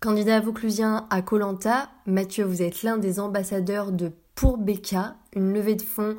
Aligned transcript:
Candidat 0.00 0.40
vauclusien 0.40 1.06
à 1.10 1.20
Colanta, 1.20 1.90
Mathieu, 2.06 2.44
vous 2.44 2.62
êtes 2.62 2.82
l'un 2.82 2.96
des 2.96 3.20
ambassadeurs 3.20 3.92
de 3.92 4.10
Pour 4.34 4.56
Becca, 4.56 5.14
une 5.34 5.52
levée 5.52 5.74
de 5.74 5.82
fonds 5.82 6.18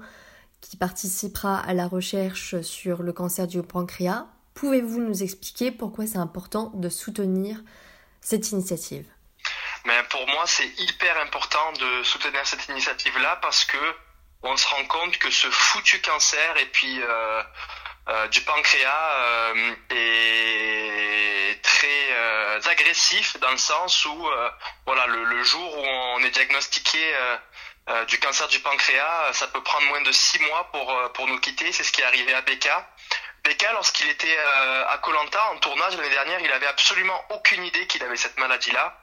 qui 0.62 0.77
participera 0.77 1.57
à 1.57 1.73
la 1.73 1.88
recherche 1.88 2.62
sur 2.62 3.02
le 3.02 3.12
cancer 3.12 3.48
du 3.48 3.63
pancréas. 3.63 4.27
Pouvez-vous 4.54 4.99
nous 4.99 5.23
expliquer 5.23 5.71
pourquoi 5.71 6.05
c'est 6.05 6.20
important 6.20 6.70
de 6.76 6.90
soutenir 6.90 7.57
cette 8.21 8.52
initiative? 8.52 9.07
Pour 10.12 10.27
moi, 10.27 10.43
c'est 10.45 10.70
hyper 10.77 11.20
important 11.20 11.71
de 11.79 12.04
soutenir 12.04 12.45
cette 12.45 12.68
initiative-là 12.70 13.40
parce 13.41 13.66
que 13.66 13.77
on 14.43 14.55
se 14.57 14.68
rend 14.68 14.85
compte 14.85 15.18
que 15.18 15.32
ce 15.32 15.48
foutu 15.48 15.99
cancer 16.02 16.57
et 16.57 16.68
puis 16.68 17.02
euh, 17.02 17.41
euh, 18.09 18.27
du 18.27 18.41
pancréas 18.41 19.12
euh, 19.16 19.73
est 19.90 21.51
très 21.82 22.12
euh, 22.12 22.60
agressif 22.70 23.37
dans 23.40 23.49
le 23.49 23.57
sens 23.57 24.05
où 24.05 24.27
euh, 24.27 24.49
voilà 24.85 25.07
le, 25.07 25.43
jour 25.43 25.77
où 25.77 25.82
on 25.82 26.20
est 26.20 26.29
diagnostiqué 26.29 26.99
euh, 27.90 28.05
du 28.05 28.20
cancer 28.20 28.48
du 28.48 28.60
pancréas, 28.60 29.34
ça 29.34 29.48
peut 29.48 29.63
prendre 29.63 29.87
moins 29.87 30.02
de 30.02 30.12
six 30.12 30.40
mois 30.40 30.70
pour 30.71 31.12
pour 31.13 31.27
nous 31.27 31.40
quitter. 31.40 31.71
C'est 31.71 31.84
ce 31.84 31.91
qui 31.91 32.02
est 32.02 32.05
arrivé 32.05 32.34
à 32.34 32.41
Becca. 32.41 32.87
Becca, 33.43 33.74
lorsqu'il 33.74 34.07
était 34.07 34.37
à 34.87 34.98
Colanta 34.99 35.43
en 35.52 35.57
tournage 35.57 35.98
l'année 35.98 36.12
dernière, 36.12 36.40
il 36.40 36.52
avait 36.52 36.68
absolument 36.68 37.20
aucune 37.32 37.65
idée 37.65 37.87
qu'il 37.87 38.04
avait 38.04 38.15
cette 38.15 38.37
maladie-là. 38.37 39.02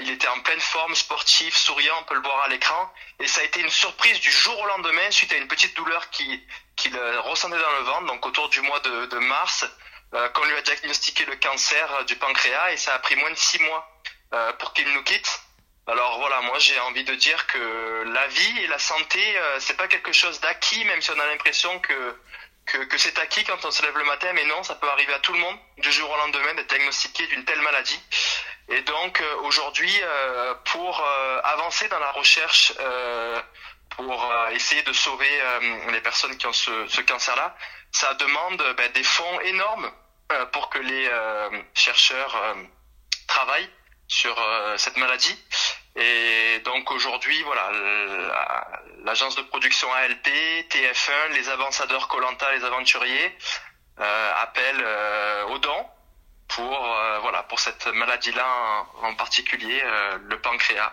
Il 0.00 0.10
était 0.10 0.28
en 0.28 0.40
pleine 0.40 0.60
forme, 0.60 0.94
sportif, 0.96 1.56
souriant, 1.56 1.94
on 2.00 2.04
peut 2.04 2.16
le 2.16 2.22
voir 2.22 2.42
à 2.42 2.48
l'écran. 2.48 2.92
Et 3.20 3.28
ça 3.28 3.40
a 3.40 3.44
été 3.44 3.60
une 3.60 3.70
surprise 3.70 4.18
du 4.20 4.32
jour 4.32 4.58
au 4.58 4.66
lendemain 4.66 5.08
suite 5.10 5.32
à 5.32 5.36
une 5.36 5.48
petite 5.48 5.76
douleur 5.76 6.10
qu'il 6.10 6.42
qui 6.74 6.90
ressentait 7.24 7.58
dans 7.58 7.78
le 7.78 7.84
ventre, 7.84 8.06
donc 8.06 8.26
autour 8.26 8.48
du 8.50 8.60
mois 8.60 8.80
de, 8.80 9.18
mars, 9.18 9.64
qu'on 10.12 10.44
lui 10.44 10.56
a 10.56 10.62
diagnostiqué 10.62 11.24
le 11.26 11.36
cancer 11.36 12.04
du 12.06 12.16
pancréas 12.16 12.72
et 12.72 12.76
ça 12.76 12.94
a 12.94 12.98
pris 12.98 13.16
moins 13.16 13.30
de 13.30 13.36
six 13.36 13.58
mois 13.60 13.86
euh, 14.32 14.52
pour 14.54 14.72
qu'il 14.72 14.88
nous 14.92 15.02
quitte. 15.02 15.40
Alors 15.86 16.18
voilà, 16.18 16.40
moi 16.42 16.58
j'ai 16.58 16.78
envie 16.80 17.04
de 17.04 17.14
dire 17.14 17.46
que 17.46 18.04
la 18.12 18.26
vie 18.26 18.58
et 18.62 18.66
la 18.66 18.78
santé, 18.78 19.38
euh, 19.38 19.60
c'est 19.60 19.76
pas 19.76 19.86
quelque 19.88 20.12
chose 20.12 20.40
d'acquis, 20.40 20.84
même 20.84 21.00
si 21.00 21.10
on 21.10 21.20
a 21.20 21.26
l'impression 21.26 21.78
que 21.80 22.16
que, 22.66 22.78
que 22.78 22.98
c'est 22.98 23.18
acquis 23.18 23.44
quand 23.44 23.64
on 23.64 23.70
se 23.70 23.82
lève 23.82 23.96
le 23.96 24.04
matin, 24.04 24.32
mais 24.34 24.44
non, 24.44 24.62
ça 24.62 24.74
peut 24.74 24.88
arriver 24.90 25.14
à 25.14 25.20
tout 25.20 25.32
le 25.32 25.38
monde 25.38 25.56
du 25.78 25.92
jour 25.92 26.10
au 26.10 26.16
lendemain 26.16 26.52
d'être 26.54 26.68
diagnostiqué 26.68 27.26
d'une 27.28 27.44
telle 27.44 27.60
maladie. 27.62 28.00
Et 28.68 28.82
donc 28.82 29.20
euh, 29.20 29.36
aujourd'hui, 29.42 29.94
euh, 30.02 30.54
pour 30.64 31.00
euh, 31.00 31.40
avancer 31.44 31.88
dans 31.88 32.00
la 32.00 32.10
recherche, 32.10 32.72
pour 33.96 34.32
essayer 34.52 34.82
de 34.82 34.92
sauver 34.92 35.30
les 35.90 36.00
personnes 36.00 36.36
qui 36.36 36.46
ont 36.46 36.52
ce, 36.52 36.86
ce 36.86 37.00
cancer-là, 37.00 37.56
ça 37.92 38.14
demande 38.14 38.62
ben, 38.76 38.92
des 38.92 39.02
fonds 39.02 39.40
énormes 39.40 39.90
pour 40.52 40.68
que 40.68 40.78
les 40.78 41.10
chercheurs 41.74 42.56
travaillent 43.26 43.70
sur 44.08 44.36
cette 44.76 44.96
maladie. 44.96 45.36
Et 45.96 46.60
donc 46.64 46.90
aujourd'hui, 46.90 47.42
voilà, 47.42 47.70
l'agence 49.04 49.36
de 49.36 49.42
production 49.42 49.90
ALP, 49.94 50.26
TF1, 50.68 51.32
les 51.32 51.48
avançadeurs 51.48 52.08
Colanta, 52.08 52.52
les 52.52 52.64
aventuriers 52.64 53.34
euh, 53.98 54.32
appellent 54.42 54.84
euh, 54.84 55.46
aux 55.46 55.58
dons 55.58 55.86
pour 56.48 56.84
euh, 56.84 57.18
voilà 57.20 57.42
pour 57.44 57.60
cette 57.60 57.86
maladie-là 57.86 58.46
en, 59.00 59.08
en, 59.08 59.14
particulier, 59.14 59.80
euh, 59.82 60.18
le 60.22 60.40
pancréas. 60.40 60.92